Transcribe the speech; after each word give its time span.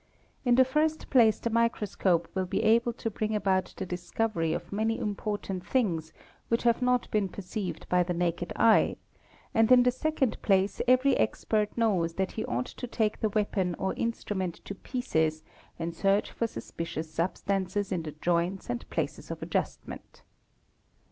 in 0.43 0.55
the 0.55 0.65
first 0.65 1.11
place 1.11 1.37
the 1.37 1.51
microscope 1.51 2.27
will 2.33 2.47
be 2.47 2.63
able 2.63 2.91
to 2.91 3.07
bring 3.11 3.35
about 3.35 3.71
the 3.77 3.85
discovery 3.85 4.51
of 4.51 4.73
"many 4.73 4.97
important 4.97 5.63
things 5.63 6.11
which 6.47 6.63
have 6.63 6.81
not 6.81 7.07
been 7.11 7.29
perceived 7.29 7.87
by 7.87 8.01
the 8.01 8.11
naked 8.11 8.51
eye, 8.55 8.95
and 9.53 9.71
in 9.71 9.83
the 9.83 9.91
second 9.91 10.41
place 10.41 10.81
every 10.87 11.15
expert 11.17 11.77
knows 11.77 12.15
that 12.15 12.31
he 12.31 12.43
ought 12.45 12.65
to 12.65 12.87
take 12.87 13.19
the 13.19 13.29
weapon 13.29 13.75
or 13.75 13.93
instrument 13.93 14.55
to 14.65 14.73
pieces 14.73 15.43
and 15.77 15.95
search 15.95 16.31
for 16.31 16.47
suspicious 16.47 17.13
sub 17.13 17.37
stances 17.37 17.91
in 17.91 18.01
the 18.01 18.13
joints 18.13 18.71
and 18.71 18.89
places 18.89 19.29
of 19.29 19.43
adjustment. 19.43 20.23